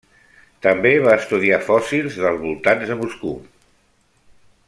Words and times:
També 0.65 0.93
va 1.07 1.17
estudiar 1.23 1.59
fòssils 1.67 2.17
dels 2.25 2.41
voltants 2.47 2.91
de 2.93 2.99
Moscou. 3.05 3.39